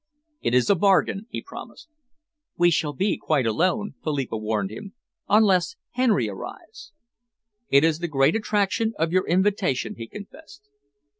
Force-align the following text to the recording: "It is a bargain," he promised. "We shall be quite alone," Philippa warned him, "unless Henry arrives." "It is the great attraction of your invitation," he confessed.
"It 0.41 0.55
is 0.55 0.67
a 0.67 0.73
bargain," 0.75 1.27
he 1.29 1.43
promised. 1.43 1.87
"We 2.57 2.71
shall 2.71 2.91
be 2.93 3.17
quite 3.19 3.45
alone," 3.45 3.93
Philippa 4.03 4.35
warned 4.35 4.71
him, 4.71 4.93
"unless 5.29 5.75
Henry 5.91 6.27
arrives." 6.27 6.91
"It 7.69 7.83
is 7.83 7.99
the 7.99 8.07
great 8.07 8.35
attraction 8.35 8.93
of 8.97 9.11
your 9.11 9.27
invitation," 9.27 9.93
he 9.93 10.07
confessed. 10.07 10.67